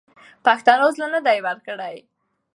پښتنو 0.45 0.87
زړه 0.95 1.07
نه 1.13 1.19
دی 1.27 1.37
ورکړی. 1.47 1.95